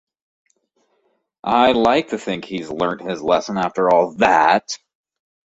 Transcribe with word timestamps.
I'd 1.43 1.75
like 1.75 2.07
to 2.07 2.17
think 2.17 2.45
he's 2.45 2.71
learnt 2.71 3.07
his 3.07 3.21
lesson 3.21 3.59
after 3.59 3.87
all 3.93 4.15
that. 4.15 4.79